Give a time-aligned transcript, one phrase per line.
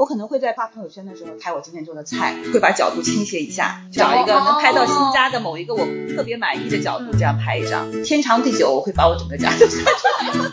[0.00, 7.92] 我可能会在发朋友圈的时候拍我今天做的菜，会把角度倾斜一下，找一个能拍到新家的某一个我特别满意的角度，这样拍一张。
[8.02, 10.52] 天长地久，我会把我整个家都拍出来。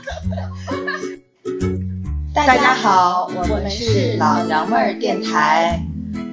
[2.45, 5.79] 大家好，我们是老娘们儿电台，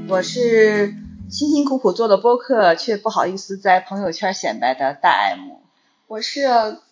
[0.08, 0.92] 我是
[1.30, 5.62] 辛辛苦苦做了播客却不好意思在朋友圈显摆的大 M。
[6.08, 6.42] 我是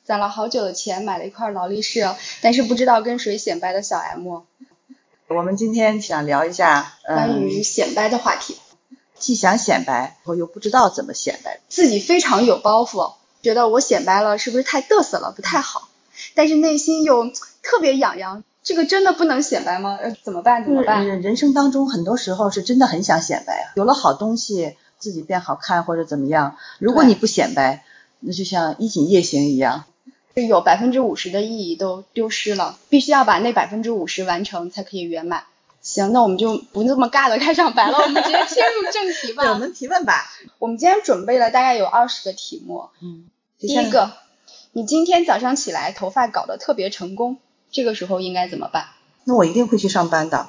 [0.04, 2.09] 攒了好久的钱买了一块劳力士，
[2.41, 4.43] 但是不知道跟谁显摆的小 M。
[5.34, 8.57] 我们今天想聊一下关于显摆的话题，
[9.18, 15.88] 既想显摆，我又不知道怎么显摆，自己非常有包袱，觉得我显摆了是不是太嘚瑟了，不太好，
[16.34, 17.30] 但是内心又
[17.62, 19.98] 特别痒痒，这个真的不能显摆吗？
[20.00, 20.64] 呃，怎么办？
[20.64, 21.07] 怎么办？
[21.07, 27.85] 人生当中很多时候是真的很想显摆啊，有了好东西，自己变好看或者怎么样，如果你不显摆，
[28.21, 29.85] 那就像衣锦夜行一样。
[30.35, 35.45] 有百分之五十的意义都丢失了，必须要把那百分之五十完成才可以圆满。
[35.83, 39.50] 行，那我们就不那么尬的开场白了，我们直接切入正题吧。
[39.50, 40.30] 我们提问吧。
[40.58, 42.89] 我们今天准备了大概有二十个题目。
[43.00, 43.28] 嗯。
[43.58, 44.12] 第一个，
[44.72, 47.39] 你今天早上起来头发搞得特别成功，
[47.70, 48.86] 这个时候应该怎么办？
[49.24, 50.46] 那我一定会去上班的。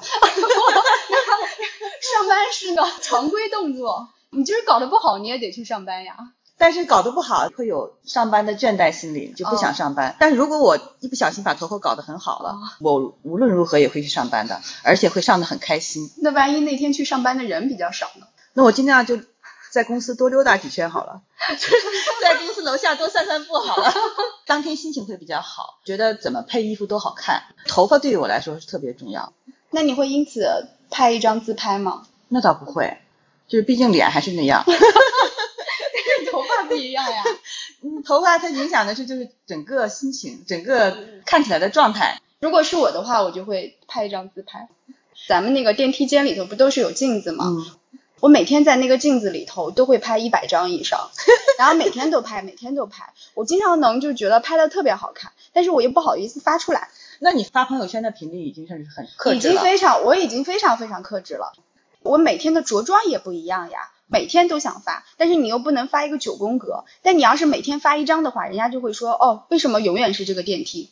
[2.00, 6.16] 上班是个常规动作，你就是搞得不好，你也得去上班呀。
[6.56, 10.16] 但是搞得不好会有上班的倦怠心理，就不想上班。
[10.18, 16.10] 但是如果我一不小心把头发搞得很好了，我无论如何也会去上班的，而且会上得很开心。
[16.22, 18.26] 那万一那天去上班的人比较少呢？
[18.54, 19.18] 那我尽量就
[19.70, 21.22] 在公司多溜达几圈好了，
[22.22, 23.92] 在公司楼下多散散步好了。
[24.46, 27.42] 当天心情会比较好，觉得怎么配衣服都好看。
[27.66, 29.32] 头发对于我来说是特别重要。
[29.70, 32.04] 那你会因此拍一张自拍吗？
[32.28, 32.98] 那倒不会，
[33.48, 34.64] 就是毕竟脸还是那样。
[36.64, 37.22] 不一样呀，
[37.82, 42.20] 嗯，头发它影响的是就是整个心情，整个看起来的状态。
[42.40, 44.68] 如果是我的话，我就会拍一张自拍。
[45.28, 47.44] 咱们那个电梯间里头不都是有镜子吗？
[47.46, 47.64] 嗯。
[48.20, 51.10] 我每天在那个镜子里头都会拍一百张以上，
[51.58, 53.12] 然后每天都拍，每天都拍。
[53.34, 56.88] 我经常能就觉得拍的特别好看，但是我又不好意思发出来。
[57.18, 59.36] 那你发朋友圈的频率已经算是很克制了。
[59.36, 61.52] 已经非常，我已经非常非常克制了。
[62.00, 63.90] 我每天的着装也不一样呀。
[64.06, 66.84] 每天都想发，但是你又不能发一个九宫格。
[67.02, 70.90] 但你要是每天发一张的话，人家就会说哦，为什么永远是这个电梯？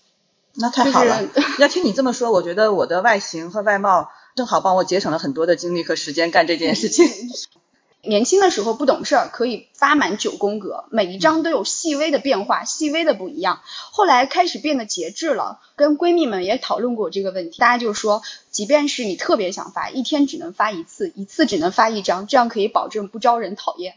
[0.55, 1.23] 那太好了。
[1.59, 7.07] 要听你这么说，我觉得我的外形和外貌正好帮我节省了很多的精力和时间干这件事情。
[8.05, 13.61] 年轻的时候不懂事儿，可以发满九宫格，每一张都有细微的变化，细微的不一样。
[13.93, 23.95] 后来开始变得节制了，跟闺蜜们也讨论过这个问题，大家就说，即便是你特别想发，一天只能发一次，一次只能发一张，这样可以保证不招人讨厌。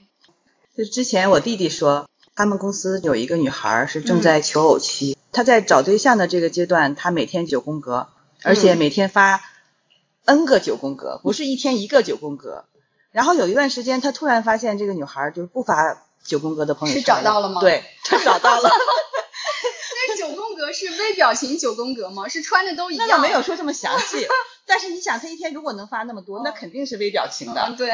[0.78, 8.10] 就之前我弟弟说，他们公司有一个女孩是正在求偶期，她在找对象的这个阶段，她每天九宫格，
[8.44, 9.42] 而且每天发
[10.26, 12.66] N 个九宫格，不是一天一个九宫格。
[13.16, 17.62] 然后有一段时间，他突然发现这个女孩就是不发九宫格的朋友圈，是找到了吗？
[17.62, 18.70] 对，他找到了。
[20.74, 22.28] 是微表情九宫格吗？
[22.28, 23.08] 是穿的都一样？
[23.10, 24.28] 那没有说这么 详细。
[24.68, 27.76] 但是你想，他一天如果能发那么多，那肯定是微表情的。
[27.78, 27.92] 对，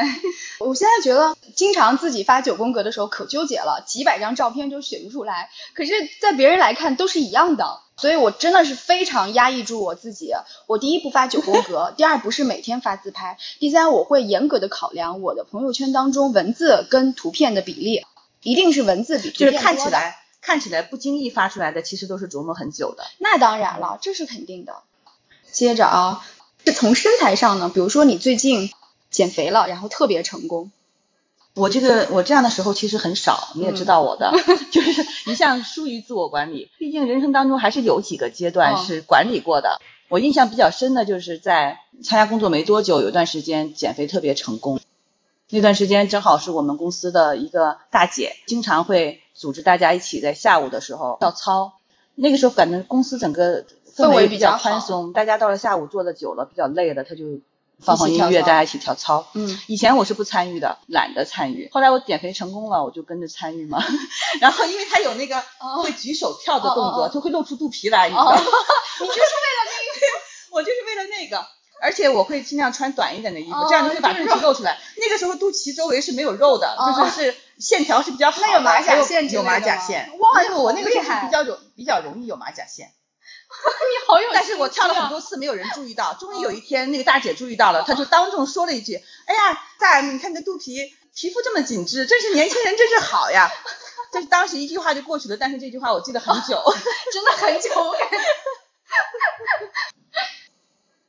[0.58, 5.50] 我现在觉得经常自己发九宫格的时候可纠结了，几百张照片就选不出来。
[5.74, 10.32] 可是，在别人来看都是一样的，所以我真的是非常压抑住我自己。
[10.66, 18.06] 我第一不发九宫格，第二不是每天发自拍，第三我会严格的考量我的朋友圈当中文字跟图片的比例，
[18.42, 19.52] 一定是文字比图片多。
[19.52, 23.04] 就是看起来看起来不经意发出来的，其实都是琢磨很久的。
[23.18, 24.82] 那当然了，这是肯定的。
[25.50, 26.22] 接着啊。
[26.64, 28.70] 是从身材上呢，比如说你最近
[29.10, 30.70] 减肥了，然后特别成功。
[31.54, 34.32] 我这个我这样的时候其实很少，你也知道我的，
[34.70, 36.70] 就是一向疏于自我管理。
[36.78, 39.80] 毕竟人生当中还是有几个阶段是管理过的。
[40.08, 44.78] 我印象比较深的就是在参加工作没多久，有一段时间减肥特别成功。
[45.50, 51.74] 那段时间正好是我们公司的一个大姐，经常会组织大家一起在下午的时候跳操。
[52.14, 53.64] 那个时候反正公司整个。
[53.94, 57.42] 氛围比较宽松，大家到了下午坐的久了，比较累了，他就
[57.78, 59.26] 放放音乐，大家一起跳操。
[59.34, 61.68] 嗯，以前我是不参与的，懒得参与。
[61.70, 63.84] 后来我减肥成功了，我就跟着参与嘛。
[64.40, 65.42] 然后因为他有那个
[65.82, 68.32] 会举手跳的动作，就会露出肚皮来，你知道吗？
[68.40, 70.06] 你就是为了那个，
[70.52, 71.46] 我就是为了那个。
[71.82, 74.78] 而且我会尽量穿短一点的衣服，这样就会把肚脐露出来。
[74.96, 78.52] 那个时候肚脐周围是没有肉的，就是是线条是比较好的。
[78.52, 80.10] 有马甲线有马甲线。
[80.18, 82.92] 哇，那个我那个时候比较有比较容易有马甲线。
[83.52, 86.14] 你好有， 但是我跳了很多次，没有人注意到。
[86.20, 93.52] 终于有一天，那个大姐注意到了，她就当众说了一句：“哎呀，大，你看你的肚皮，皮肤这么紧致，真是年轻人真是好呀。”
[94.10, 96.62] 但是当时一句话就过去了，但是这句话我记得很久，
[97.12, 97.70] 真的很久。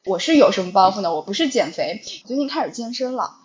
[0.06, 1.14] 我是有什么包袱呢？
[1.16, 3.38] 我不是减肥，最近开始健身了。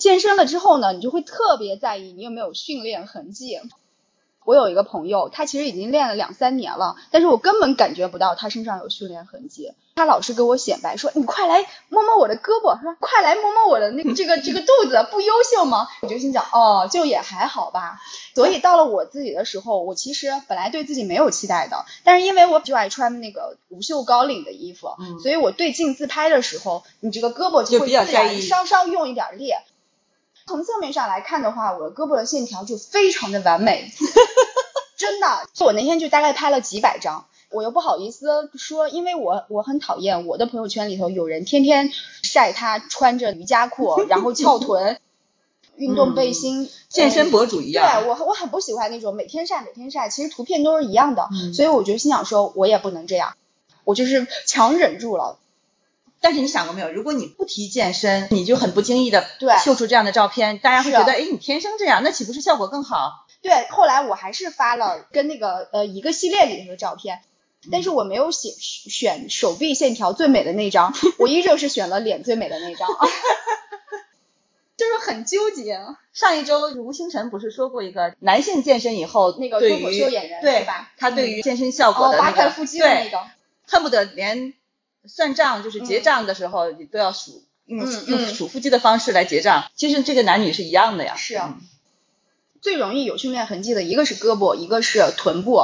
[0.00, 3.60] 健身了之后呢，你就会特别在意你有没有训练痕迹。
[4.46, 9.72] 我有一个朋友，他其实已经练了两三年了，但是我根本感觉不到他身上有训练痕迹。
[9.96, 18.00] 他老是给我显摆说：“你快来摸摸我的胳膊，说快来摸摸我的那个这个这个肚子，不优秀吗？”我就心想：“哦，就也还好吧。”
[18.34, 24.88] 所以到了我自己的时候，我其实本来对自己没有期待的，但是因为我就爱穿那个无袖高领的衣服，
[25.22, 29.52] 所以我对镜自拍的时候，你这个胳膊就会自然稍稍用一点力。
[30.50, 33.92] 从侧面上来看的话，我的胳膊的线条就非常的完美，
[34.98, 35.48] 真的。
[35.60, 41.92] 我那天就大概拍了几百张，我又不好意思说，因为我我很讨厌我的朋友圈里头有人天天
[42.22, 44.98] 晒他穿着瑜伽裤，然后翘臀，
[45.76, 48.02] 运动背心，健身博主一样。
[48.02, 53.34] 对我我很不喜欢那种每天晒每天晒，其实图片都是一样的，所以我就心想说，我也不能这样，
[53.84, 55.38] 我就是强忍住了。
[56.22, 63.26] 但是你想过没有，如果你不提健身，你就很不经意的对秀出这样的照片，大家会觉得，哎，你天生这样，那岂不是效果更好？
[63.42, 67.20] 对，后来我还是发了跟那个呃一个系列里头的照片，
[67.72, 72.86] 但是我没有写选手臂线条最美的那张， 我依旧是选了脸最美的那张，
[74.76, 75.78] 就是很纠结。
[76.12, 80.90] 上一周吴星辰不是说过一个男性健身以后那个脱口秀演员对吧？
[80.98, 83.10] 他对于健身效果的那个对，
[83.66, 84.52] 恨不得连。
[85.06, 89.70] 算账就是结账的时候，你都要数，用用数腹肌的方式来结账。
[89.74, 91.16] 其实这个男女是一样的呀。
[91.16, 91.58] 是啊，
[92.60, 95.62] 最容易有训练痕迹的一个是胳膊，一个是臀部。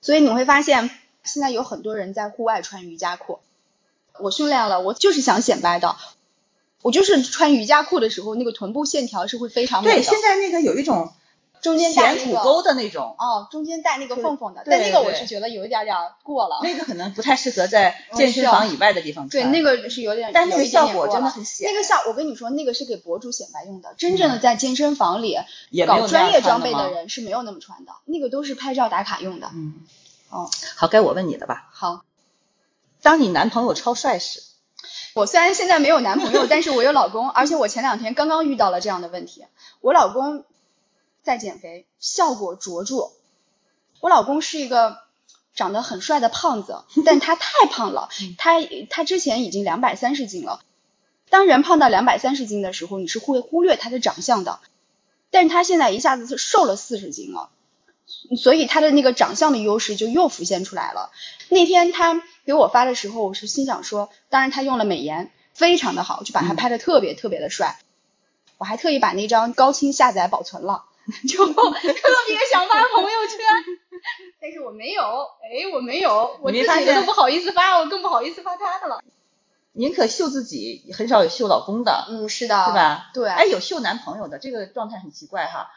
[0.00, 0.90] 所以你会发现，
[1.24, 3.40] 现在有很多人在户外穿瑜伽裤。
[4.18, 5.96] 我训练了，我就是想显摆的。
[6.82, 9.96] 我就是穿瑜伽裤的时候，那个臀部线条是会非常美的。
[9.96, 11.12] 对，现在那个有一种。
[11.62, 16.60] 中间带那个沟的那种哦，中间带那个缝缝的，但那个我是觉得有一点点过了。
[16.62, 19.44] 那个可能不太适合在健身房以外的地方穿。
[19.44, 21.70] 对，那个是有点，但那个效果真的很显。
[21.70, 23.94] 那个效，我跟你说，那个是给博主显摆用的。
[23.98, 25.36] 真正的在健身房里
[25.86, 29.50] 搞专业装备的人是没有那么穿的，那个都是拍照打卡用的。
[29.52, 29.74] 嗯。
[30.30, 31.68] 哦，好，该我问你了吧？
[31.72, 32.02] 好。
[33.02, 34.40] 当你男朋友超帅时，
[35.14, 39.44] 我虽然现在没有男朋友， 但是我有老公，而且我前两天刚刚遇到了这样的问题，
[39.80, 40.44] 我老公。
[41.22, 43.10] 在减肥，效果卓著。
[44.00, 44.98] 我老公是一个
[45.54, 48.08] 长得很帅的胖子， 但他太胖了，
[48.38, 48.54] 他
[48.88, 50.60] 他之前已经两百三十斤了。
[51.28, 54.60] 当人胖到两百三十斤的时候，你是会忽略他的长相的，
[55.30, 57.50] 但是他现在一下子是瘦了四十斤了，
[58.36, 61.10] 所以他的那个长相的优势就又浮现出来了。
[61.48, 67.78] 那天他给我发的时候，我是心想说，当然他用了美颜，非常的好，就把他拍的特别特别的帅。
[68.58, 70.84] 我还特意把那张高清下载保存了。
[71.28, 73.38] 就特别想发朋友圈，
[74.40, 75.02] 但是我没有，
[75.42, 79.02] 哎，我没有，我自己的都不好意思发，我更不好意思发他的了。
[79.72, 82.06] 宁可秀自己，很少有秀老公的。
[82.08, 83.10] 嗯，是的，是吧？
[83.14, 83.28] 对。
[83.28, 85.70] 哎，有秀男朋友的，这个状态很奇怪哈。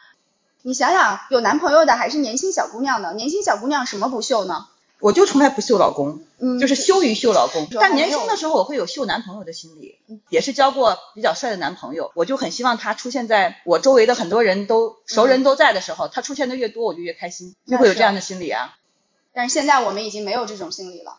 [0.62, 4.66] 你想想，有男朋友的还是年轻小姑娘呢，年轻小姑娘什么不秀呢？
[5.04, 7.68] 我就从来不秀老公，嗯，就是羞于秀老公。
[7.78, 9.98] 但年轻的时候我会有秀男朋友的心理，
[10.30, 18.78] 也是交过比较帅的男朋友，我就很希望他出现在我周围的很多人都熟人都在的时候，他出现的越多，我就越开心，就会有这样的心理啊。
[19.34, 21.18] 但是现在我们已经没有这种心理了，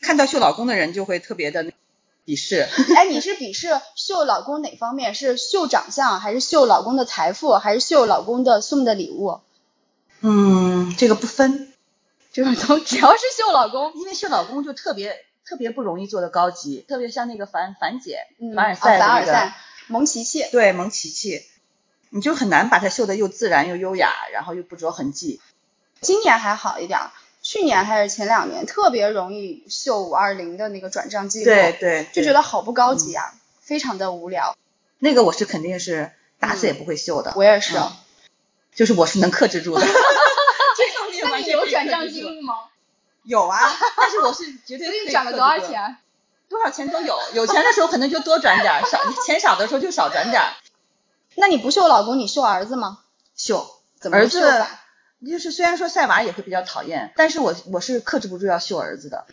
[0.00, 1.66] 看到秀老公的人就会特别的
[2.26, 2.66] 鄙视。
[2.96, 5.14] 哎，你是鄙视秀老公哪方面？
[5.14, 9.38] 是秀长相，还是秀老公的财富，还是秀老公的送的礼物？
[10.22, 11.71] 嗯，这个不分。
[12.32, 19.52] 就是从只要是秀老公， 因为秀老公就特别特别不容易做的高级，特别像那个凡凡姐，凡尔赛那个
[19.88, 21.44] 蒙奇奇，对蒙奇奇，
[22.08, 25.40] 你就很难把它秀的又自然又优雅，然后又不着痕迹。
[26.00, 26.98] 今年还好一点，
[27.42, 34.56] 去年还是前两年特别容易秀五二零的那个转账记录，对对，就觉得好不高级啊，非常的无聊。
[34.98, 37.76] 那个我是肯定是打死也不会秀的，我也是，
[38.74, 39.84] 就是我是能克制住的。
[41.86, 42.54] 那你有转账记录吗？
[43.24, 43.58] 有啊，
[43.96, 45.96] 但是我是绝对可以转了多少钱？
[46.48, 50.42] 多少钱都有，有钱的时候可能就多转点， 少钱少的时候就少转点。
[51.36, 52.98] 那你不秀老公，你秀儿子吗？
[53.36, 53.64] 秀，
[54.00, 54.68] 怎么秀法？
[55.24, 59.24] 就是虽然说晒娃也会比较讨厌，但是我我是克制不住要秀儿子的。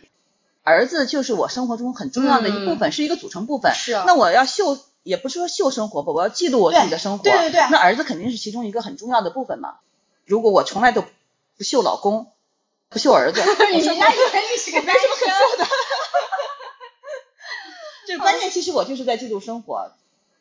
[0.62, 3.74] 儿子就是我生活中很重要的一部分，是一个组成部分。
[3.74, 3.92] 是。
[3.94, 7.24] 啊那我要秀，也不是说秀生活吧，我要记录我自己的生活。
[7.24, 7.60] 对对对。
[7.70, 9.78] 那儿子肯定是其中一个很重要的部分嘛。
[10.24, 11.04] 如果我从来都。
[11.58, 12.32] 不秀老公，
[12.90, 13.40] 不秀儿子，
[13.72, 15.64] 你家原意是个没什么可秀的。
[18.08, 19.92] 就关键，其实我就是在记录生活。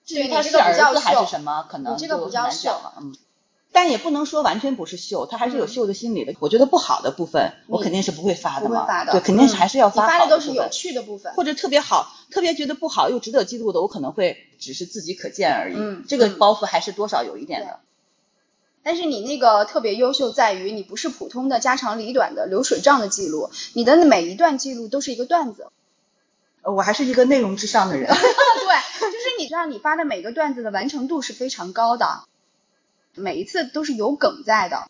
[0.03, 2.95] 至于他是儿子还是什么，可能就难讲了。
[2.99, 3.15] 嗯，
[3.71, 6.33] 但也不能说完全不是秀，他还是有秀的心理的。
[6.39, 8.79] 我觉得不好的部分，我肯定是不会发的嘛。
[8.79, 10.05] 不会发的，对，肯定是还是要发。
[10.05, 15.75] 你发的都是有趣的部分，或者特别好、特别觉得不好又值得记录的，我可能会只是自己可见而已。
[15.77, 17.79] 嗯，这个包袱还是多少有一点的。
[18.89, 25.67] 但是你那个特别优秀在于，你不是普通的家长里短的流水账的记录，你的每一段记录都是一个段子。
[26.63, 28.09] 我还是一个内容至上的人。
[28.09, 32.23] 对，就是你知道，你发的每个段子的完成度是非常高的。
[33.13, 34.89] 每一次都是有梗在的，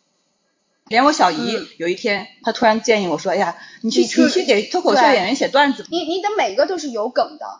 [0.87, 7.59] 连我小姨有一天，她突然建议我说：“哎呀，你去你去给脱口秀演员写段子。”你你的每个都是有梗的。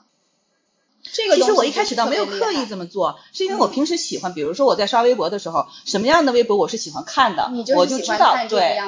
[1.11, 8.79] 这个其实我一开始倒没有刻意这么做，是因为我平时喜欢，比如说我在刷微博的时候，什么样的微博我是喜欢看的，我就知道对，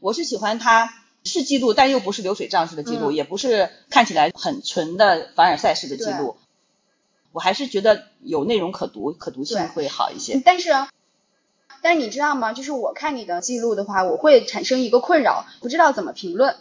[0.00, 0.92] 我是喜欢它
[1.24, 6.36] 是记录，但又不是流水账式的记录，也不是看起来很纯的凡尔赛式的记录。
[7.32, 10.40] 我还是觉得有内容可读，可读性会好一些。
[10.44, 10.70] 但是。
[11.82, 12.52] 但是你知道吗？
[12.52, 16.56] 就是我看你的记录的话，我会产生一个困扰，不知道怎么评论。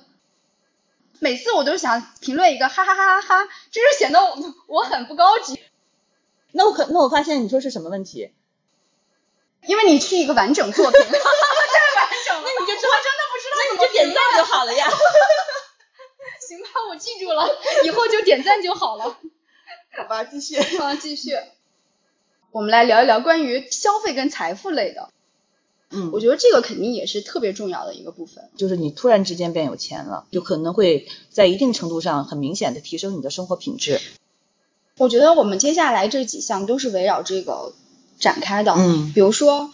[1.19, 4.35] 每次我都想评论一个哈哈哈哈哈，这就显得我
[4.67, 5.61] 我很不高级。
[6.51, 8.33] 那我可那我发现你说是什么问题？
[9.65, 11.17] 因为你是一个完整作品， 太完
[12.27, 14.89] 整了，那你就知道我真的不知道，那你就点赞就好了呀。
[16.47, 17.45] 行吧，我记住了，
[17.83, 19.19] 以后就点赞就好了。
[19.97, 20.59] 好吧，继续。
[20.77, 21.37] 好，继续。
[22.51, 25.11] 我们来聊一聊关于消费跟财富类的，
[25.91, 28.49] 嗯，我觉得这个肯定也是特别重要的一个部分。
[28.55, 33.99] 就是你突然之间变有钱了，就可能会在一定程度上很明显的提升你的生活品质。
[34.97, 37.73] 我觉得我们接下来这几项都是围绕这个
[38.19, 39.71] 展开的，嗯，比如说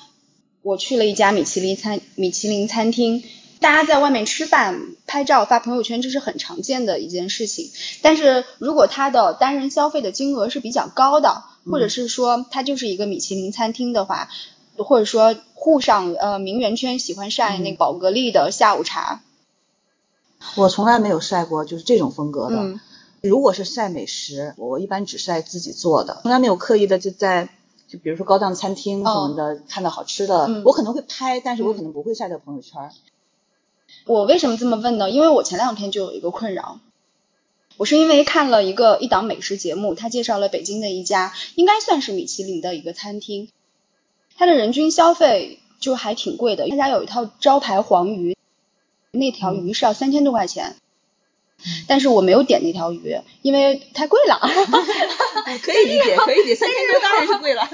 [0.62, 3.24] 我去了一家米其林餐米其林餐厅，
[3.60, 7.72] 大家在外面吃饭拍照发朋友圈，这是很常见的一件事情。
[8.02, 14.30] 但是如果他的单人消费的金额是比较高的，或者是说它就是一个米其林餐厅的话，
[14.78, 19.22] 或者说沪上呃名媛圈喜欢晒那个宝格丽的下午茶，
[20.56, 22.58] 我从来没有晒过就是这种风格的。
[22.58, 22.80] 嗯，
[23.22, 27.50] 如果是晒美食，我一般只晒自己做的，从来没有刻意的就在
[27.88, 32.92] 就比如说高档餐厅什么的看到好吃的，我可能会拍，但是我可能不会晒到朋友圈。
[34.06, 35.10] 我为什么这么问呢？
[35.10, 36.80] 因为我前两天就有一个困扰。
[37.78, 43.50] 我是因为看了一个一档美食节目，他介绍了北京的一家应该算是米其林的一个餐厅，
[44.38, 46.68] 它的人均消费就还挺贵的。
[46.70, 48.38] 他家有一套招牌黄鱼，
[49.12, 50.76] 那条鱼是要三千多块钱，
[51.88, 54.40] 但是我没有点那条鱼，因为太贵了。
[55.64, 57.70] 可以理解，可以理解，三千多当然是贵了。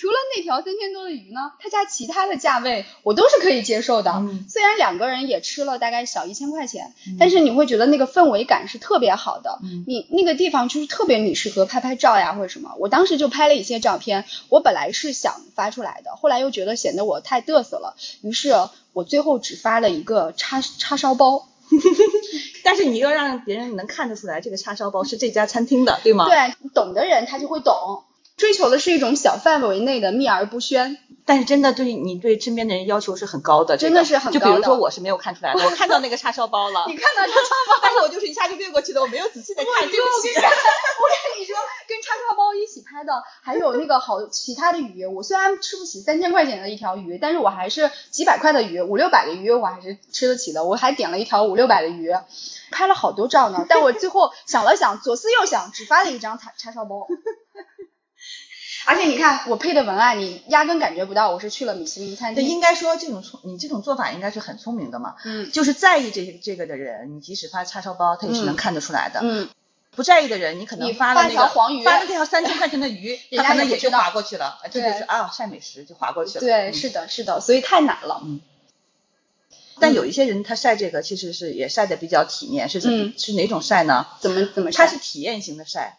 [0.00, 4.24] 除了那条三千多的鱼呢，他家其他的价位我都是可以接受的。
[4.48, 9.58] 虽然两个人也吃了大概小一千块钱，但是你会觉得那个氛围感是特别好的。
[9.86, 12.74] 你那个地方就是特别你适合拍拍照呀或者什么。
[12.78, 18.54] 我当时就拍了一些照片，我本来是想发出来的，后来又觉得显得我太嘚瑟了，于是
[18.94, 21.46] 我最后只发了一个叉叉烧包。
[22.64, 26.24] 但是你要让别人能看得出来这个叉烧包是这家餐厅的，对吗？
[26.24, 28.02] 对，懂的人他就会懂。
[28.40, 34.40] 追求的是一种小范围内的秘而不宣，但是真的对你对身边的人要求是很高的，真的是很高的。
[34.40, 39.88] 就比如说我是没有看出来的， 我看到那个叉烧包了， 你看到叉烧包， 但是我就是一下就略过去的，我没有仔细的看。
[39.90, 41.54] 对不起，我跟你说，
[41.86, 45.04] 跟叉烧包一起拍的还有那个好其他的鱼。
[45.04, 50.64] 我虽然吃不起三千块钱的一条鱼，但是我还是几百块的鱼，五六百的鱼我还是吃得起的。
[50.64, 52.10] 我还点了一条五六百的鱼，
[52.70, 53.66] 拍了好多照呢。
[53.68, 57.06] 但我最后想了想，左思右想，只发了一张叉叉烧包。
[58.90, 62.42] 而且你看我配的文案，你压根感觉不到我是去了米其林餐厅。
[62.42, 65.14] 应该说这种聪，你这种做法应该是很聪明的嘛。
[65.24, 65.48] 嗯。
[65.52, 69.20] 就是在意这这个的人，你即使发叉烧包，他也是能看得出来的。
[69.22, 69.48] 嗯。
[69.92, 74.58] 不在意的人，你可能发了那个黄鱼，发了这条三千块钱的鱼， 他可能也就划过去了。
[74.72, 76.40] 这就是啊，晒美食就划过去了。
[76.40, 78.20] 对，是的，是的，所以太难了。
[78.24, 78.40] 嗯。
[79.78, 84.08] 但有一些人他晒这个其实是也晒的比较体面，是怎是哪种晒呢？
[84.18, 84.84] 怎么怎么晒？
[84.84, 85.98] 他是体验型的晒。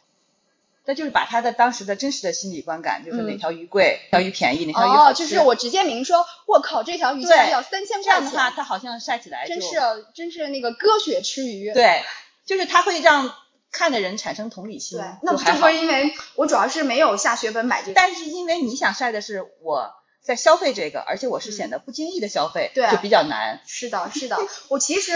[0.86, 5.24] 那就是把他的当时的真实的心理观感，就是哪条鱼贵，哪条鱼便宜，哪条鱼好吃。
[5.24, 8.04] 哦，就是我直接明说，我靠，这条鱼竟然要三千块钱。
[8.04, 9.70] 这样的话，他好像晒起来真是
[10.16, 11.72] 真是那个割血吃鱼。
[11.72, 12.02] 对，
[12.46, 13.32] 就是他会让
[13.72, 14.98] 看的人产生同理心。
[14.98, 23.62] 对，那不就说因为我主要是没有下血本买这个，但是因为你想晒的是我在消费这个，而且我是显得不经意的消费，对，就比较难。
[23.68, 24.38] 是的，是的，
[24.70, 25.14] 我其实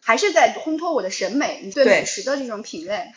[0.00, 3.12] 还是在烘托我的审美，对美食的这种品味。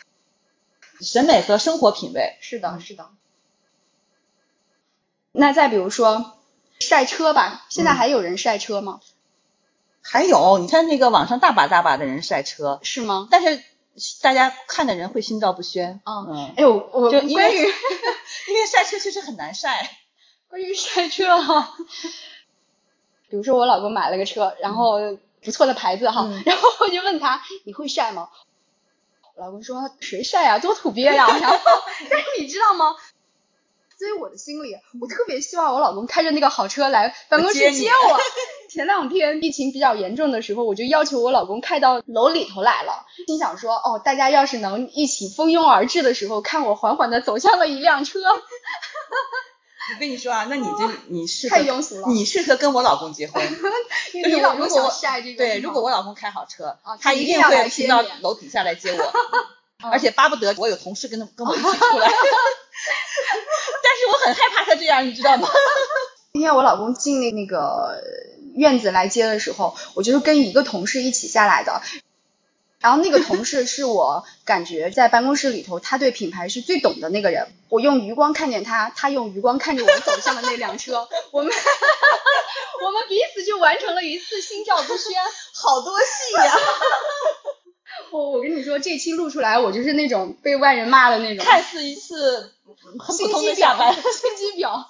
[1.00, 3.08] 审美和生活品味是的，是的。
[5.32, 6.38] 那再比如说
[6.78, 9.00] 晒车吧，现在还有人晒车吗？
[10.02, 13.28] 还有，你看那个网上大把大把的人晒车，是吗？
[13.30, 13.62] 但是
[14.22, 16.00] 大家看的人会心照不宣。
[16.04, 17.54] 嗯，哎呦，我就因为
[18.48, 19.98] 因为晒车确实很难晒。
[20.48, 21.76] 关于晒车哈，
[23.28, 24.98] 比如说我老公买了个车，然后
[25.42, 28.30] 不错的牌子哈，然后我就问他你会晒吗？
[29.36, 31.26] 我老公说谁晒呀，多土鳖呀。
[31.40, 31.58] 然后
[32.10, 32.94] 但是你知道吗？
[33.98, 38.18] 所以我的心里，我特别希望我老公开着那个好车来办公室接我。
[38.70, 48.20] 前两天疫情比较严重的时候，我就要求我老公开到楼里头来了，心想说哦，大家要是能一起蜂拥而至的时候，看我缓缓的走向了一辆车。
[49.94, 53.42] 我跟你说啊，那你这你适太庸俗了，你适合跟我老公结婚。
[54.14, 55.38] 你老公想晒这个。
[55.38, 59.12] 对，如果我老公开好车，他一定会停到楼底下来接我，
[59.90, 62.08] 而且巴不得我有同事跟他跟我一起出来。
[63.82, 65.48] 但是我很害怕他这样，你知道吗？
[66.32, 68.00] 今天我老公进那那个
[68.54, 71.82] 院子来接的时候，我就是跟一个同事一起下来的。
[72.80, 77.48] 然后那个同事是我感觉在办公室里头，他对品牌是最懂的那个人。
[77.68, 81.52] 我用余光看见他，他用余光看着我走向的那辆车，我们
[82.82, 85.12] 我们彼此就完成了一次心照不宣。
[85.52, 86.54] 好多戏呀！
[88.10, 92.54] 我我跟你说，这期录出来，我就是那种被外人骂的那种，看似一次
[93.10, 94.84] 心机婊，心机婊。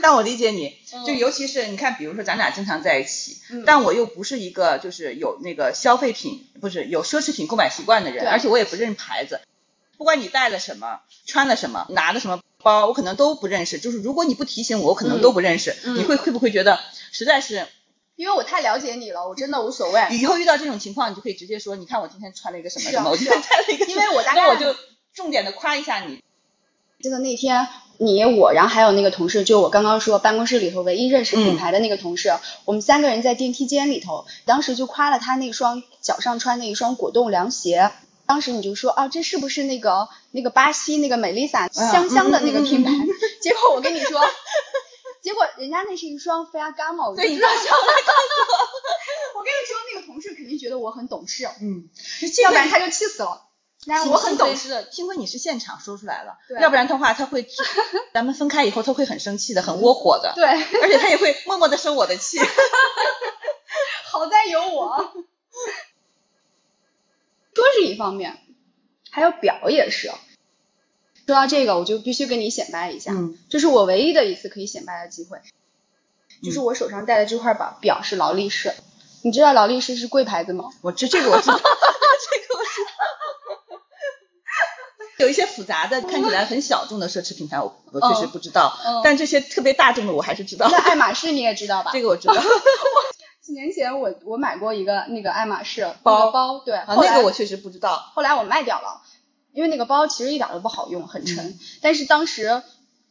[0.00, 9.40] 但我理解你，就尤其是你看，比如说咱俩经常在一起，但我又不是一个就是有那个消费品，不是有奢侈品购买习惯的人，而且我也不认牌子，
[9.98, 13.78] 不管你带了什么，穿了什么，拿的什么包，我可能都不认识。
[13.80, 15.74] 就是如果你不提醒我，我可能都不认识。
[15.84, 16.78] 你会会不会觉得
[17.10, 17.66] 实在是？
[18.14, 20.06] 因为我太了解你了，我真的无所谓。
[20.12, 24.76] 以后遇到这种情况，你就可以直接说，你看我今天穿了一个什么什么，我今天带了一个，因为我大概我就
[25.12, 26.22] 重点的夸一下你。
[27.00, 27.66] 真的那天。
[27.98, 32.32] 你我，然后还有那个同事，就我刚刚说办公室里头唯一认识品牌的那个同事，
[32.64, 37.90] 我们三个人在电梯间里头，当时就夸了他那双脚上穿的一双果冻凉鞋。
[38.26, 42.90] 当时你就说啊，这是不是那个那个巴西那个美丽萨香香的那个品牌？
[43.42, 44.18] 结果我跟你说，
[45.20, 47.14] 结果人家那是一双菲亚伽马。
[47.14, 49.38] 对，你让小来告诉我。
[49.38, 51.88] 我跟你说，那个同事肯定觉得我很懂事，嗯，
[52.42, 53.42] 要不然他就气死了。
[54.10, 57.46] 我很懂事，幸亏你是现场说出来了，要不然的话他会，
[58.14, 62.38] 咱们分开以后他会很生气的，很窝火的，对，而且他也会默默的生我的气。
[64.10, 65.12] 好在有我，
[67.52, 68.38] 这是一方面，
[69.10, 70.10] 还有表也是。
[71.26, 73.12] 说到这个，我就必须跟你显摆一下，
[73.48, 75.40] 这是我唯一的一次可以显摆的机会，
[76.42, 78.74] 就是我手上戴的这块表表是劳力士，
[79.22, 80.70] 你知道劳力士是贵牌子吗？
[80.82, 81.68] 我知这个我知道，这个
[82.58, 82.90] 我知道。
[85.18, 88.78] 有一些复杂的、看起来很小众的奢侈品牌，我我确实不知道。
[88.84, 89.00] 嗯。
[89.04, 90.68] 但这些特别大众的，我还是知道。
[90.70, 91.90] 那爱马仕你也知道吧？
[91.92, 92.34] 这个我知道。
[93.40, 96.74] 几年前我我买过一个那个爱马仕包包，对。
[96.74, 98.10] 啊，那个我确实不知道。
[98.14, 99.02] 后来我卖掉了，
[99.52, 101.58] 因为那个包其实一点都不好用，很沉。
[101.80, 102.62] 但是当时。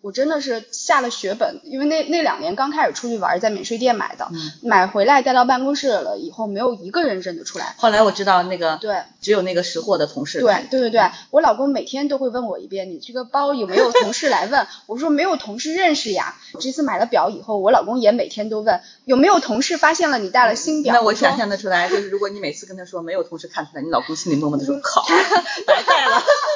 [0.03, 4.27] 我真的是下了血本，因为那那两年刚开始出去玩，在免税店买的，
[4.61, 7.73] 买回来带到办公室了以后，没有一个人认得出来。
[7.77, 10.41] 后来我知道那个，对，只有那个识货的同事。
[10.41, 14.67] 对对对对，我老公每天都会问我一遍，你这个包有没有同事来问？
[14.87, 16.35] 我说没有同事认识呀。
[16.59, 20.93] 这次买了表以后，我老公也每天都问有没有同事发现了你带了新表。
[20.93, 25.01] 那我想象得出来，就是如果你每次跟他说没有同事看出来，你老公心里默默的说靠，
[25.65, 26.21] 白带了。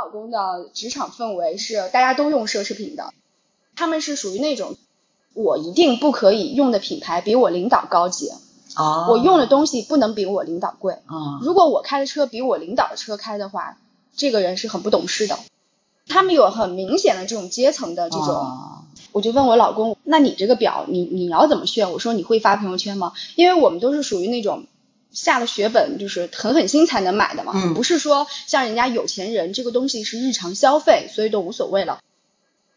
[0.00, 3.12] 我老公的职场氛围是大家都用奢侈品的，
[3.76, 4.76] 他们是属于那种
[5.34, 8.30] 我一定不可以用的品牌比我领导高级，
[8.76, 10.96] 哦，我用的东西不能比我领导贵，
[11.42, 13.76] 如果我开的车比我领导的车开的话，
[14.16, 15.38] 这个人是很不懂事的。
[16.08, 18.48] 他们有很明显的这种阶层的这种，
[19.12, 21.92] 我就问我老公，那你这个表你你要怎么炫？
[21.92, 23.12] 我说你会发朋友圈吗？
[23.36, 24.64] 因为我们都是属于那种。
[25.12, 32.00] 下了血本就是狠狠心才能买的嘛，不是说像人家有钱人这个东西是日常消费，所以都无所谓了。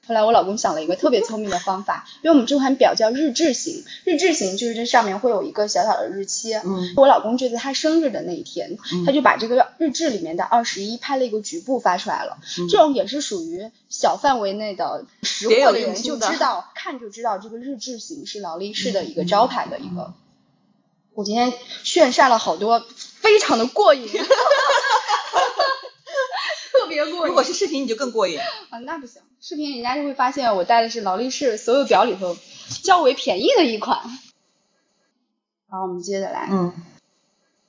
[0.06, 6.54] 后来我老公想了一个特别聪明的方法，因为我们这款表叫日志型，日志型就是这上面会有一个小小的日期。
[6.56, 12.39] 嗯，我老公就在他生日的那一天，他就把这个日志里面的二十一拍了一个局部发出来了。
[12.69, 20.13] 这种也是属于小范围内的识货的人就知道，看就知道这个日志型是劳力士的一个招牌的一个。
[21.15, 22.84] 我今天炫晒了好多，
[23.21, 24.08] 非常的过瘾，
[26.71, 27.28] 特别过瘾。
[27.28, 28.80] 如果是视频，你就更过瘾啊！
[28.80, 32.36] 那不行，视频人家就会发现我戴的是劳力士所有表里头
[32.84, 33.99] 较为便宜的一款。
[35.69, 36.47] 好，我们接着来。
[36.52, 36.73] 嗯，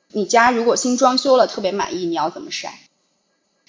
[0.09, 2.81] 你家如果新装修了，特别满意，你要怎么晒？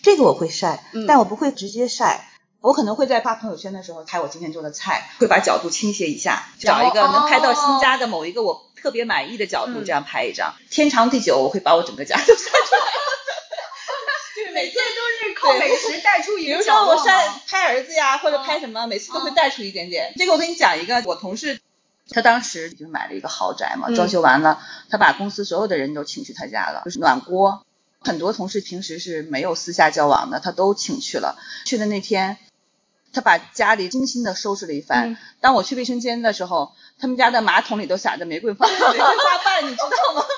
[0.01, 2.29] 这个我会晒，但我不会直接晒，
[2.65, 8.65] 我可能会在发朋友圈的时候拍我今天做的菜，会把角度倾斜一下，找一个能拍到新家的某一个我。
[8.75, 12.75] 特别满意的角度，这样拍一张，天长地久，我会把我整个家都晒出
[14.45, 20.13] 来， 每天都是靠美食带出一个比如说我晒拍儿子呀，或者拍什么，每次都会带出一点点。
[20.17, 21.59] 这个我跟你讲一个，我同事
[22.11, 27.65] 他当时就买了一个豪宅嘛，装修完了，他把公司所有的人都请去他家了，就是暖锅。
[28.01, 31.39] 很多同事平时是没有私下交往的，他都请去了。
[31.65, 32.37] 去的那天，
[33.15, 35.17] 他把家里精心的收拾了一番。
[35.39, 40.21] 当我去卫生间的时候，他们家的马桶里都撒着玫瑰花， 玫瑰花瓣，你知道吗？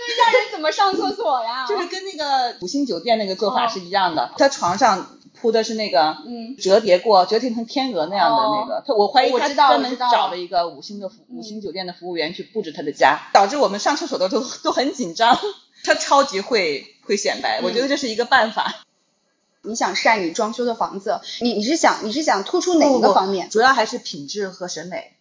[0.00, 1.66] 那家人怎么上厕所呀？
[1.70, 4.32] 就是跟那个五星酒店那个做法是一样的。
[4.36, 8.82] 他床上铺的是那个，嗯，折叠过，折叠成天鹅那样的那个。
[8.86, 15.38] 他我怀疑他专门找了一个五星的五星酒店的服务员去布置他的家，导致我们上厕所的都都很紧张。
[15.84, 18.84] 他超级会会显摆，我觉得这是一个办法。
[19.62, 23.50] 你想晒你装修的房子，你你是想你是想突出哪个方面？
[23.50, 25.12] 主要还是品质和审美。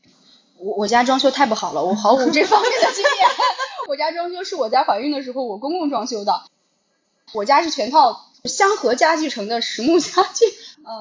[0.58, 3.12] 我我家装修太不好了，我毫无这方面的经验。
[3.88, 6.44] 我家装修是我家怀孕的时候我公公装修的，
[7.34, 10.46] 我家是全套香河家具城的实木家具。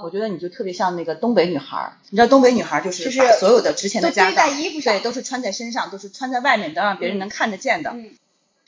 [0.02, 7.94] 我觉得你就特别像那个东北女孩，你知道东北女孩就是把所有的值钱的家当在衣服上，对，都是穿在身上，都是穿在外面都，让别人能看得见的。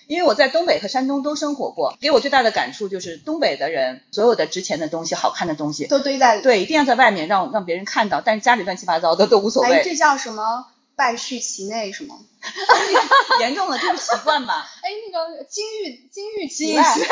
[0.09, 9.83] 因为我在东北和山东都生活过，给我最大的感触就是东北的人所有的值钱的东西、好看的东西都堆在对，一定要在外面让让别人看到，但是家里乱七八糟的 都无所谓。
[9.85, 10.67] 这叫什么
[10.97, 12.17] 败絮其内是吗？
[13.41, 14.67] 严重的就是习惯吧。
[14.83, 17.09] 哎，那个金玉金玉其外，不就是？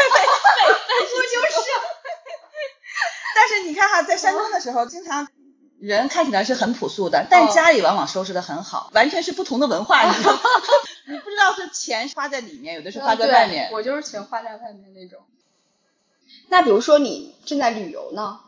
[3.34, 5.28] 但是你看哈，在山东的时候，经常。
[5.78, 10.40] 人看起来是很朴素的，但家里往往收拾的很好，完全是不同的文化，你知道吗？
[11.08, 13.70] 你不知道是钱花在里面，有的是花在外面。
[13.72, 15.20] 我就是钱花在外面那种。
[16.48, 18.40] 那比如说你正在旅游呢？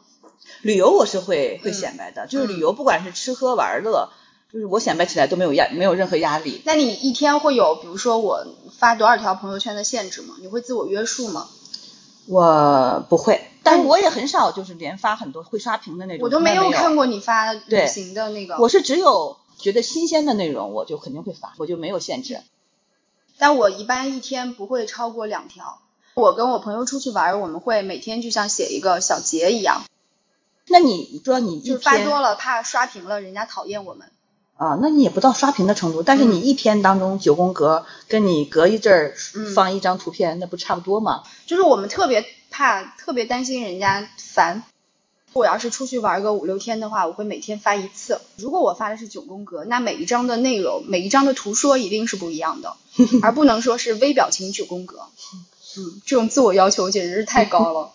[0.62, 4.10] 旅游我是会会显摆的，就是旅游不管是吃喝玩乐，
[4.52, 6.62] 就是我显摆起来都没有压，没有任何压力。
[6.64, 8.46] 那你一天会有比如说我
[8.78, 10.34] 发多少条朋友圈的限制吗？
[10.40, 11.48] 你会自我约束吗？
[12.26, 13.47] 我不会。
[13.70, 16.24] 但我也很少，就是连发很多会刷屏的那种。
[16.24, 18.56] 我都没有看过你发旅行的那个。
[18.58, 22.40] 我是只有觉得新鲜的内容，我就肯定会发，我就没有限制。
[23.38, 25.80] 但我一般一天不会超过两条。
[26.14, 29.82] 我跟我朋友出去玩，我们会每天就像写一个小结一样。
[30.68, 34.10] 那你说你就发多了，怕刷屏了，人家讨厌我们。
[34.56, 39.14] 啊，那你也不到刷屏的程度，但是你一天当中九宫格，跟你隔一阵儿
[39.54, 41.22] 放一张图片，那不差不多吗？
[41.46, 42.26] 就是我们特别。
[42.50, 44.62] 怕特别担心人家烦。
[45.34, 48.20] 我要是出去玩个五六天的话，我会每天发一次。
[48.36, 52.76] 如果我发的是九宫格，那每一张的内容，每一张的图说一定是不一样的，
[53.22, 55.06] 而不能说是微表情九宫格。
[55.76, 57.92] 嗯，这种自我要求简直是太高了。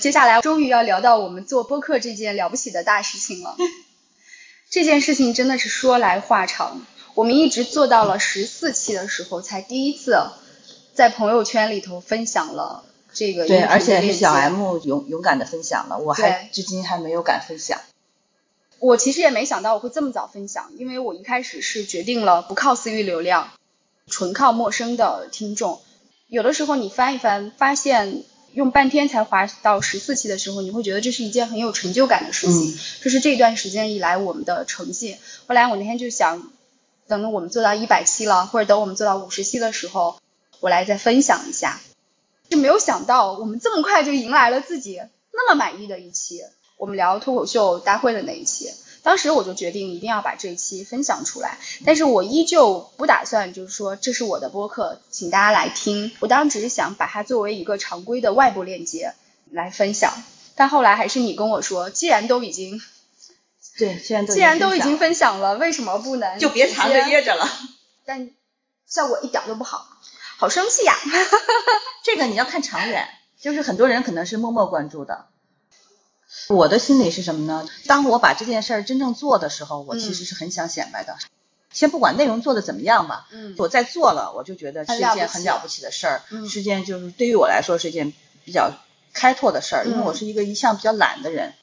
[0.00, 3.56] 接下来终于要聊到我们做播客这件了不起的大事情了。
[4.70, 10.16] 这件事情真的是说来话长，我们一直做到了十四期的时候，才第一次。
[10.96, 12.82] 在朋友圈里头分享了
[13.12, 17.78] 这个，对，而且是小 M 勇勇敢的分享了，我还至今还没有敢分享。
[18.78, 23.50] 我其实也没想到我会这么早分享，因为我一开始是决定了不靠私域流量，
[24.06, 25.82] 纯靠陌生的听众。
[26.28, 28.22] 有的时候你翻一翻，发现
[28.54, 32.78] 用半天才滑到十四期的时候，你会觉得这是一件很有成就感的事情。
[33.02, 35.16] 这是这段时间以来我们的成绩。
[35.46, 36.50] 后来我那天就想，
[37.06, 40.16] 等我们做到一百期了，或者等我们做到五十期的时候。
[40.60, 41.80] 我来再分享一下，
[42.48, 45.00] 就没有想到我们这么快就迎来了自己
[45.32, 46.42] 那么满意的一期。
[46.76, 48.70] 我们聊脱口秀大会的那一期，
[49.02, 51.58] 当时我就决定一定要把这一期分享出来。
[51.86, 56.12] 但是我依旧不打算就是说这是我的播客，请大家来听。
[56.20, 59.14] 我当时只是想把它作为一个常规的外部链接
[59.50, 60.12] 来分享。
[60.54, 62.80] 但后来还是你跟我说，既然都已经
[63.78, 67.48] 对，既然既然都已经分享了，为什么不能就别藏着掖着了？
[68.04, 68.30] 但
[68.86, 69.95] 效果一点都不好。
[70.38, 70.94] 好生气呀！
[72.04, 73.08] 这个你要看长远，
[73.40, 75.26] 就是很多人可能是默默关注的。
[76.48, 77.66] 我的心理是什么呢？
[77.86, 81.16] 当我把这件事儿真正做的时候，我其实是很想显摆的。
[81.72, 88.12] 先不管内容做的怎么样吧，嗯，我在做了，我就觉得是一件很了不起的事儿，是件就是对于我来说是一件
[88.44, 88.72] 比较
[89.12, 91.54] 开拓的事儿，因为我是一个一向比较懒的人。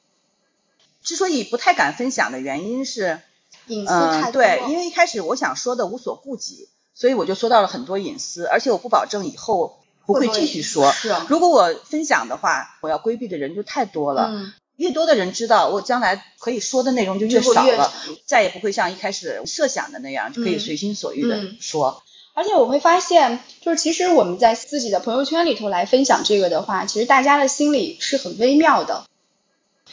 [1.02, 3.20] 之所以不太敢分享的原因是，
[3.66, 4.42] 隐私太多。
[4.42, 6.68] 对，因为一开始我想说的无所顾忌。
[6.94, 10.92] 所以我就说到了很多隐私，而且我不保证以后不会继续说。
[10.92, 11.26] 是啊。
[11.28, 14.30] 如果我分享的话，我要规避的人就太多了。
[14.32, 14.52] 嗯。
[14.76, 17.92] 越多的人知道，我将来可以说的内容就越少了，
[18.26, 22.02] 再也不会像一开始设想的那样，就可以随心所欲的说。
[22.34, 29.04] 而且我会发现，就是其实我们在自己的朋友圈里头来分享这个的话，其实大家的心里是很微妙的。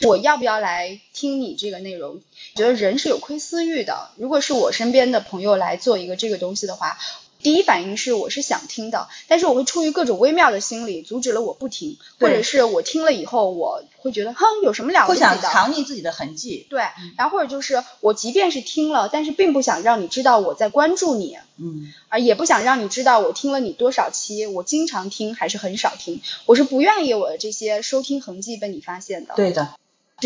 [0.06, 2.20] 我要不要来听你这个内容？
[2.54, 4.10] 觉得人是有窥私欲的。
[4.16, 6.98] 如果是我身边的朋友来做一个这个东西的话，
[7.40, 16.66] 第一反应是我是想听的，但是我会出于各种微妙的心理阻止了我不听，或者是我听了以后我会觉得哼有什么了不起的，不想藏匿自己的痕迹。
[16.70, 16.82] 对，
[17.16, 29.34] 然后或者就是我即便是听了，但是并不想让你知道我在关注你，嗯，而也不想让你知道我听了你多少期，我经常听还是很少听，我是不愿意我的这些收听痕迹被你发现的。
[29.34, 29.74] 对的，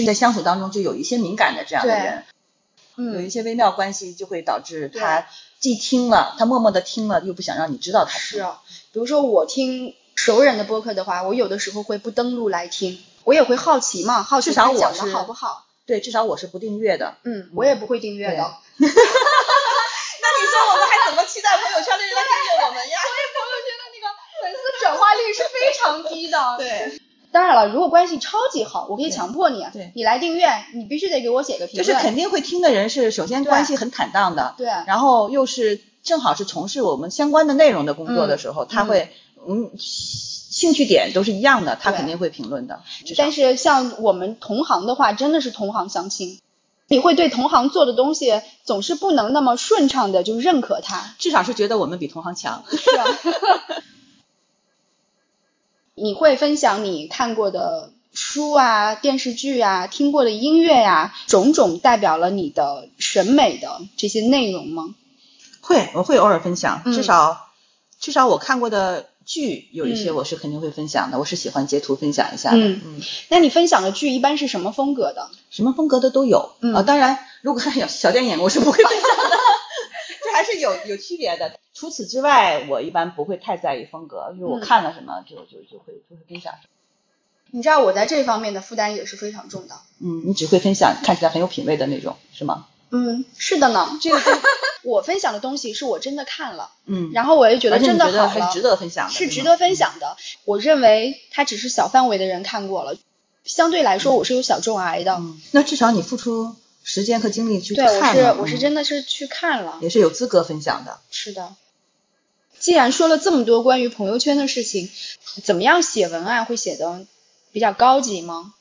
[0.04, 2.24] 在相处当中就有一些敏感的这样的人，
[2.96, 5.26] 有一嗯，些微妙关系就会导致他
[5.60, 8.20] 既听了，他默默的听了，又不想让你知道他听。
[8.20, 8.60] 是啊，
[8.92, 15.64] 比如说我听熟人的播客的话，我有的时候会不登录来听，我也会好奇嘛，好奇至少我他讲的是好不好。
[15.86, 17.16] 对，至少我是不订阅的。
[17.22, 18.36] 嗯，我也不会订阅的。
[18.78, 22.98] 那你说我们还怎么期待朋友圈的人来订阅我们呀？
[23.06, 24.10] 所以朋友圈的那个
[24.42, 26.56] 粉丝转化率是非常低的。
[26.58, 27.00] 对，
[27.36, 31.84] 当然了，如果关系超级好，我可以强迫你，对你来订阅，你必须得给我写个评论。
[31.86, 39.10] 就是肯定会听的人是首先关系很坦荡的，对然后又是正好是从事我们相关的内容的工作的时候，他会
[39.46, 42.80] 嗯兴趣点都是一样的，他肯定会评论的。
[43.18, 46.40] 但是像我们同行的话，真的是同行相亲，
[46.88, 51.14] 你会对同行做的东西总是不能那么顺畅的就认可他。
[51.18, 52.64] 至少是觉得我们比同行强。
[52.70, 53.04] 是啊。
[55.98, 64.94] 你会分享你看过的书啊、电视剧啊、听过的音乐呀、种种代表了你的审美的这些内容吗？
[65.62, 67.48] 会，我会偶尔分享，嗯至少
[67.98, 72.58] 至少我看过的剧有一些嗯我是肯定会分享的，我是喜欢截图分享一下的。
[72.58, 75.30] 嗯嗯，那你分享的剧一般是什么风格的？
[75.50, 76.52] 什么风格的都有。
[76.60, 79.15] 嗯啊，当然，如果看小小电影，我是不会分享
[80.56, 81.52] 是有有区别的。
[81.74, 86.70] 除此之外，我一般不会太在意风格，因为我嗯看了什么就就就会就会分享什么。
[87.50, 89.76] 你知道我在这方面的负担也是非常重的。
[90.00, 92.66] 嗯，你只会分享看起来很有品味的那种，是吗？
[92.90, 93.98] 嗯，是的呢。
[94.02, 94.34] 这个跟
[94.84, 99.76] 我分享的东西是我真的看了，嗯，然后我也觉得真的好了，觉得还是值得分享的，是值得分。
[99.76, 100.16] 享的。
[100.44, 102.96] 我认为它只是小范围的人看过了，
[103.44, 105.16] 相对来说我是有小众癌的。
[105.16, 106.56] 嗯，那至少你付出
[106.88, 109.80] 时间和精力去对，看我是我是嗯真的是去看了。
[109.82, 111.00] 也是有资格分享的。
[111.10, 111.56] 是的。
[112.60, 114.88] 既然说了这么多关于朋友圈的事情，
[115.42, 117.04] 怎么样写文案会写的
[117.50, 118.54] 比较高级吗？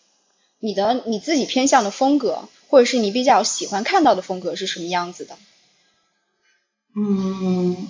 [0.60, 5.38] 你的你自己偏向的风格，或者是你比较喜欢看到的风格是什么样子的？
[6.96, 7.88] 嗯，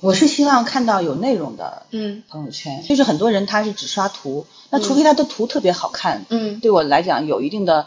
[0.00, 7.86] 我是希望看到有内容的嗯朋友圈，就是很多人他是只刷图，那除非他的图特别好看，嗯对我来讲有一定的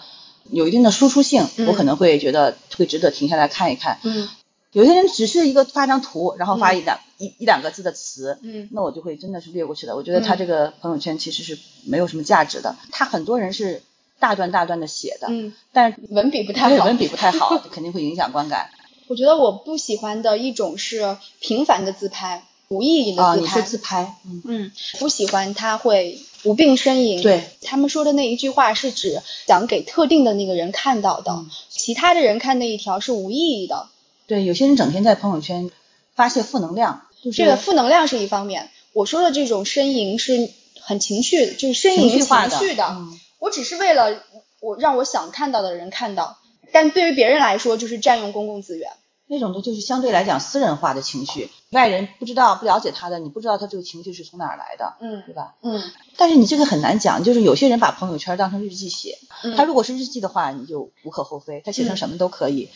[0.51, 3.99] 有一定的输出性，嗯我可能会觉得会值得停下来看一看。
[4.03, 4.27] 嗯
[4.71, 9.95] 有些人只是一个发张图，然后发一两、一一两个字的词，嗯那我就会真的是略过去的。
[9.95, 12.75] 我觉得他嗯这个朋友圈其实是没有什么价值的。
[12.91, 13.81] 他很多人是
[14.19, 16.85] 大段大段的写的，嗯，但是文笔不太好。
[16.85, 18.69] 文笔不太好， 肯定会影响观感。
[19.07, 23.61] 我觉得我不喜欢的一种是频繁的自拍，无意义的啊，自拍。
[23.61, 27.21] 自拍，嗯，嗯，不喜欢他会无病呻吟。
[27.21, 33.87] 对，他们说的那一句话是指想给特定的那个人看到的，嗯其他的人看那一条是无意义的。
[34.27, 35.69] 对，有些人整天在朋友圈
[36.15, 40.49] 发泄负能量，就是这个负能量是一方面，我说的这种呻吟是
[40.79, 42.85] 很情绪，就是呻吟情绪情绪的。
[42.89, 44.23] 嗯我只是为了
[44.59, 46.39] 我让我想看到的人看到，
[46.71, 48.89] 但对于别人来说就是占用公共资源。
[49.35, 55.55] 那种的就是相对来讲私人化的情绪，外人不知道不了解他的，你不知道他这个情绪是从哪儿来的，嗯对吧？
[55.61, 55.83] 嗯
[56.15, 62.69] 但是你这个很难讲，就是有些人把朋友圈当成日记写，嗯，他如果是日记的话，你就无可厚非，他写成什么都可以。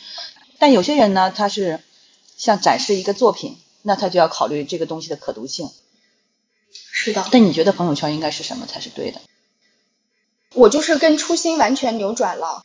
[0.58, 1.80] 但有些人呢，他是
[2.36, 5.70] 像展示一个作品，那他就要考虑这个东西的可读性。
[6.70, 9.20] 是的，但你觉得朋友圈应该是什么才是对的？
[10.54, 12.62] 我就是跟初心完全扭转了。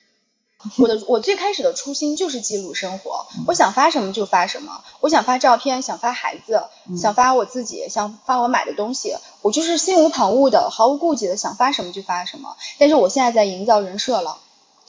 [0.78, 6.64] 我的我最开始的初心就是记录生活，我想发什么就发什么，我想发照片，想发孩子，
[7.00, 12.56] 想发我自己，想发我买的东西，我就是心无旁骛的，毫无顾忌的想发什么就发什么。
[12.78, 14.38] 但是我现在在营造人设了，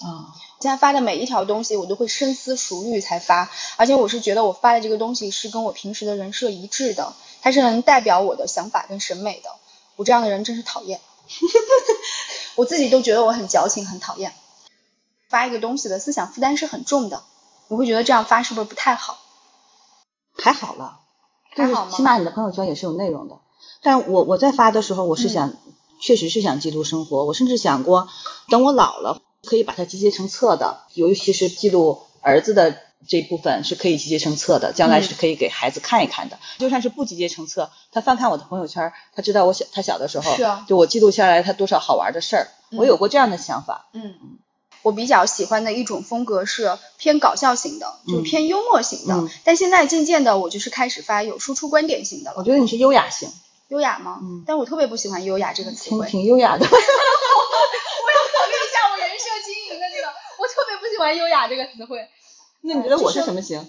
[0.00, 7.12] 啊、现在发的每一条东西我都会深思熟虑才发，而且我是觉得我发的这个东西是跟我平时的人设一致的，
[7.42, 9.50] 它是能代表我的想法跟审美的。
[9.96, 11.00] 我这样的人真是讨厌，
[12.56, 14.32] 我自己都觉得我很矫情，很讨厌。
[15.28, 17.22] 发一个东西的思想负担是很重的，
[17.68, 19.18] 我会觉得这样发是不是不太好？
[20.38, 21.00] 还好了，
[21.54, 23.38] 还好吗起码你的朋友圈也是有内容的。
[23.82, 25.54] 但我我在发的时候，我是想，
[26.00, 27.24] 确实是想记录生活。
[27.24, 28.08] 我甚至想过，
[28.48, 32.76] 等我老了，可以把它集结成册的，尤其是记录儿子的
[33.08, 36.38] 这部分是可以集结成册的，将来是可以给孩子看一看的。
[36.58, 43.88] 就算是不集结成册，他翻看我的朋友圈，他知道我小他小的时候，是啊就我记录下来他多少好玩的事儿，嗯我有过这样的想法。
[43.92, 44.14] 嗯，
[44.86, 49.14] 我比较喜欢的一种风格是偏搞笑型的，就嗯偏幽默型的。
[49.14, 52.36] 嗯但现在渐渐的，我就是开始发有输出观点型的了。
[52.38, 53.28] 我觉得你是优雅型，
[53.66, 54.20] 优雅吗？
[54.22, 56.06] 嗯但我特别不喜欢优雅这个词挺汇。
[56.06, 56.64] 挺优雅的。
[56.70, 60.06] 我要考虑一下我人设经营的这个，
[60.38, 62.06] 我特别不喜欢优雅这个词汇。
[62.60, 63.68] 那你觉得我是什么型？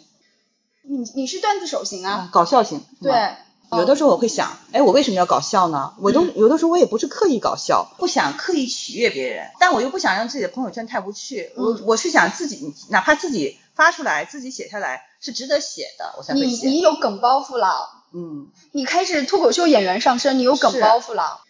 [0.83, 2.11] 你你是段子手型啊？
[2.11, 2.85] 啊，搞笑型。
[3.01, 3.37] 对吗。
[3.71, 5.93] 有的时候我会想，哎，我为什么要搞笑呢？
[5.99, 11.51] 我都、嗯有的时候我也不是刻意搞笑，不想刻意取悦别人，但我又不想让自己的朋友圈太无趣。
[11.55, 16.69] 我嗯我是想自己，哪怕自己发出来，自己写下来是值得写的，我才会你写。
[16.69, 21.41] 你有梗包袱了，嗯，你开始脱口秀演员上身，你有梗包袱了。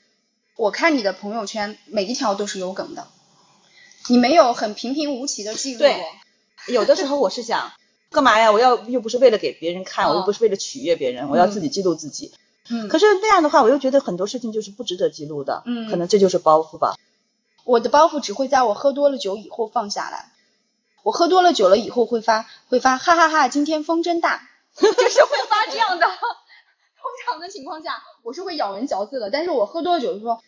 [0.56, 3.06] 我看你的朋友圈每一条都是有梗的，
[4.08, 5.86] 你没有很平平无奇的记录。
[6.68, 7.72] 有的时候我是想，
[8.10, 8.52] 干嘛呀？
[8.52, 12.34] 我要又不是为了给别人看，我又哦不是为了取悦别人，我要自己记录自己。
[12.70, 15.64] 嗯，可是那样的话，我又觉得很多事情就是不值得记录的。
[15.66, 16.96] 嗯可能这就是包袱吧。
[17.64, 20.32] 我的包袱只会在我喝多了酒以后放下来。
[21.04, 24.42] 我喝多了酒了以后会发会发哈哈哈今天风真大，
[24.76, 26.06] 就是会发这样的。
[26.06, 30.42] 通常的情况下，我是会咬文嚼字的，但是我喝多了酒就说，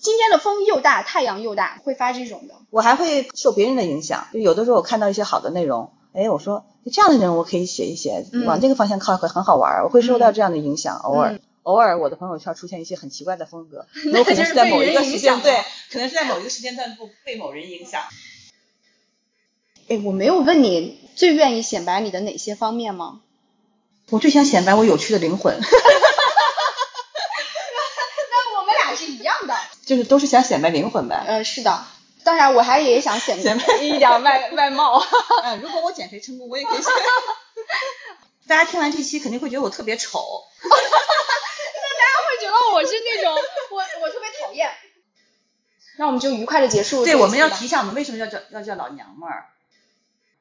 [0.00, 2.54] 今天的风又大，太阳又大，会发这种的。
[2.70, 10.96] 我还会受别人的影响，就有的时候我看到一些好的内容，哎，我说这样的人我可以写一写，嗯往这个方向靠会很好玩儿，我会受到这样的影响。
[10.96, 18.02] 偶尔嗯，偶尔我的朋友圈出现一些很奇怪的风格， 可能是在某一个时间，段对，可能是在某一个时间段不被某人影响。
[19.88, 23.20] 哎，我没有问你最愿意显摆你的哪些方面吗？
[24.10, 25.66] 我最想显摆我有趣的灵魂， 那
[28.60, 29.54] 我们俩是一样的。
[29.84, 31.22] 就是都是想显摆灵魂呗。
[31.26, 31.84] 呃，是的，
[32.24, 35.02] 当然我还也想显显摆一点外 外貌。
[35.44, 37.00] 嗯，如果我减肥成功，我也可以显摆。
[38.48, 40.76] 大家听完这期肯定会觉得我特别丑， 那大
[42.04, 43.34] 家会觉得我是那种
[43.70, 44.70] 我我特别讨厌。
[45.98, 49.48] 那我们就愉快的结束对，我们要提一下我们为什么要叫要叫老娘们儿。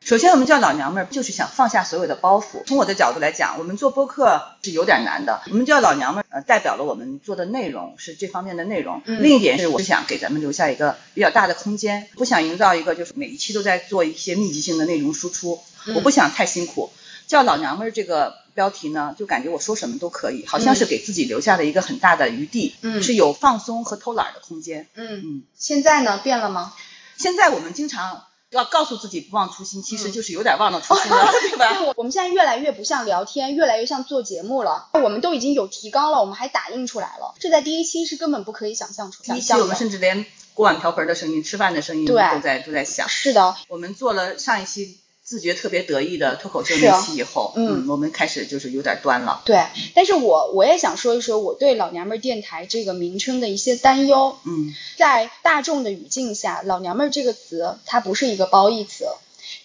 [0.07, 2.63] 首先，我们叫老娘们儿，就是想放下所有的包袱。
[2.65, 5.41] 从我的角度来讲，我们做播客是有点难的。
[5.49, 9.01] 我们叫老娘们儿，呃，代表了我们做的内容是这方面的内容。
[9.05, 16.89] 嗯另一点是，我是想给咱们留下一个比较大的空间，不想营造一个就是每一期都在做一些密集性的内容输出，嗯我不想太辛苦。
[17.27, 24.87] 叫老娘们儿这个标题呢，就感觉我说什么都可以，好像是给自己留下了一个很大的余地，嗯是有放松和偷懒儿的空间。
[24.95, 25.43] 嗯，嗯。
[25.57, 26.73] 现在呢变了吗？
[27.17, 31.93] 现在我们经常要告诉自己不忘初心，其实嗯就是有点忘了初心了， 对吧？
[31.97, 34.87] 我们现在越来越不像聊天，越来越像做节目了。
[34.93, 39.75] 我们都已经有提纲了，我们还打印出来了，这在第一期是根本不可以想象出来第一期我们。
[39.75, 43.09] 甚至连锅碗瓢盆的声音、吃饭的声音都在都在想。
[43.09, 49.41] 是的，我们做了上一期自觉特别得意的脱口秀是啊那期以后，嗯我们开始就是有点端了。
[49.43, 49.61] 对。
[49.93, 54.37] 但是我我也想说一说我对“老娘们儿电台”这个名称的一些担忧。
[54.45, 59.05] 嗯，在大众的语境下，“老娘们儿”这个词它不是一个褒义词，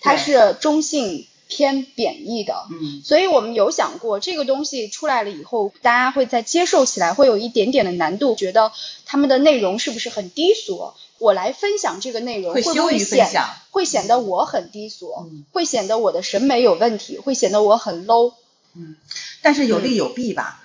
[0.00, 2.66] 它是中性偏贬义的。
[2.70, 8.72] 嗯，所以我们有想过，这个东西出来了以后，大家会在接受起来会有一点点的难度，觉得
[9.04, 10.94] 他们的内容是不是很低俗？
[11.18, 15.12] 我来分享这个内容，会不会羞于分享会显得我很低俗？
[15.18, 17.18] 嗯会显得我的审美有问题？
[17.18, 18.32] 会显得我很 low？
[18.74, 18.96] 嗯
[19.42, 20.60] 但是有利有弊吧。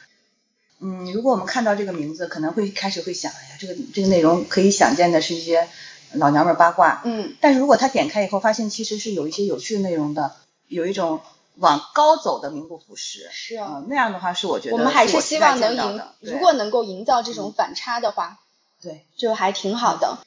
[0.79, 5.67] 嗯，如果我们看到这个名字，可能会开始会想，哎呀，这个这个内容可以想见的是一些
[6.13, 10.35] 老娘们儿八卦，嗯，但是如果他点开以后，发现其实是有一些有趣的内容的，
[10.67, 11.21] 有一种
[11.55, 13.27] 往高走的名不副实。
[13.31, 13.75] 是啊。
[13.77, 18.39] 嗯，那样的话是我觉得我们还是希望能营如果能够营造这种反差的话，
[18.81, 20.19] 对，就还挺好的。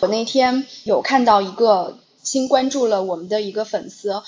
[0.00, 4.22] 我那天有看到一个新关注了我们的一个粉丝，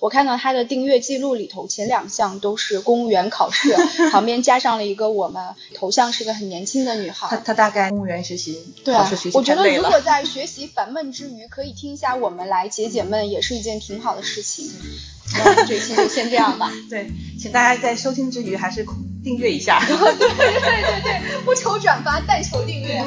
[0.00, 3.76] 我看到他的订阅记录里头前两项都是公务员考试，
[4.10, 7.42] 旁边加上了一个我们，头像是个很年轻的女他孩。
[7.44, 14.70] 他大概公务员学习对考试学，习我觉得如果在学习烦闷之余，可以听一下我们来解解闷，也是一件挺好的事情。
[15.34, 16.72] 那我们这期就 先这样吧。
[16.88, 17.06] 对，
[17.38, 18.84] 请大家在收听之余还是
[19.22, 19.84] 订阅一下。
[19.86, 23.04] 对对对对，不求转发，但求订阅。